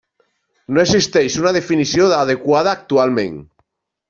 [0.77, 3.39] No existeix una definició adequada actualment.